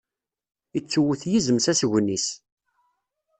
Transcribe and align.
Ittuwwet 0.77 1.21
yizem 1.31 1.57
s 1.59 1.65
asgen-is. 1.71 2.27